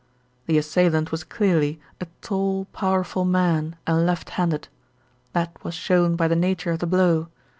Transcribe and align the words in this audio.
"The 0.47 0.57
assailant 0.57 1.11
was 1.11 1.23
clearly 1.23 1.79
a 1.99 2.07
tall, 2.23 2.65
powerful 2.73 3.23
man 3.23 3.75
and 3.85 4.03
left 4.03 4.31
handed. 4.31 4.67
That 5.33 5.63
was 5.63 5.75
shown 5.75 6.15
by 6.15 6.27
the 6.27 6.35
nature 6.35 6.71
of 6.71 6.79
the 6.79 6.87
blow. 6.87 7.27